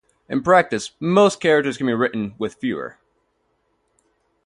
[0.27, 2.97] In practice, most characters can be written with fewer.